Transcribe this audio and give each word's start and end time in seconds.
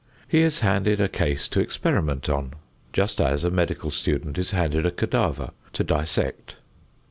He 0.27 0.41
is 0.41 0.61
handed 0.61 0.99
a 0.99 1.07
case 1.07 1.47
to 1.49 1.59
experiment 1.59 2.27
on, 2.27 2.55
just 2.91 3.21
as 3.21 3.43
a 3.43 3.51
medical 3.51 3.91
student 3.91 4.39
is 4.39 4.49
handed 4.49 4.83
a 4.83 4.89
cadaver 4.89 5.51
to 5.73 5.83
dissect. 5.83 6.55